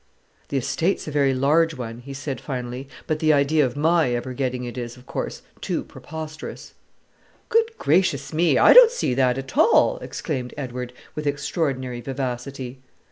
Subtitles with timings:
[0.49, 4.33] "The estate's a very large one," he said finally; "but the idea of my ever
[4.33, 6.73] getting it is, of course, too preposterous."
[7.49, 8.57] "Good gracious me!
[8.57, 12.79] I don't see that at all," exclaimed Edward with extraordinary vivacity.